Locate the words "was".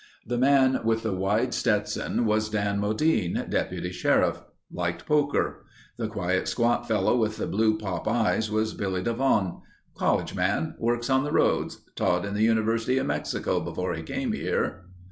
2.25-2.49, 8.49-8.73